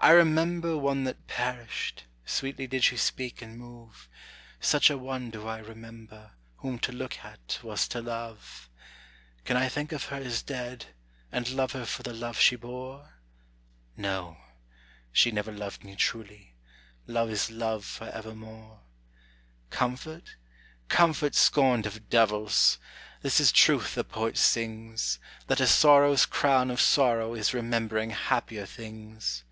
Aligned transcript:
I 0.00 0.10
remember 0.10 0.76
one 0.76 1.04
that 1.04 1.28
perished; 1.28 2.04
sweetly 2.26 2.66
did 2.66 2.84
she 2.84 2.98
speak 2.98 3.40
and 3.40 3.56
move; 3.56 4.06
Such 4.60 4.90
a 4.90 4.98
one 4.98 5.30
do 5.30 5.48
I 5.48 5.56
remember, 5.56 6.32
whom 6.58 6.78
to 6.80 6.92
look 6.92 7.16
at 7.20 7.58
was 7.62 7.88
to 7.88 8.02
love. 8.02 8.68
Can 9.46 9.56
I 9.56 9.70
think 9.70 9.92
of 9.92 10.04
her 10.06 10.16
as 10.18 10.42
dead, 10.42 10.88
and 11.32 11.48
love 11.48 11.72
her 11.72 11.86
for 11.86 12.02
the 12.02 12.12
love 12.12 12.38
she 12.38 12.54
bore? 12.54 13.14
No, 13.96 14.36
she 15.10 15.30
never 15.30 15.50
loved 15.50 15.84
me 15.84 15.96
truly; 15.96 16.54
love 17.06 17.30
is 17.30 17.50
love 17.50 17.86
forevermore. 17.86 18.80
Comfort? 19.70 20.34
comfort 20.90 21.34
scorned 21.34 21.86
of 21.86 22.10
devils; 22.10 22.78
this 23.22 23.40
is 23.40 23.50
truth 23.50 23.94
the 23.94 24.04
poet 24.04 24.36
sings, 24.36 25.18
That 25.46 25.60
a 25.60 25.66
sorrow's 25.66 26.26
crown 26.26 26.70
of 26.70 26.78
sorrow 26.78 27.32
is 27.32 27.54
remembering 27.54 28.10
happier 28.10 28.66
things. 28.66 29.44